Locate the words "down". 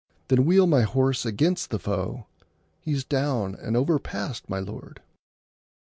3.03-3.53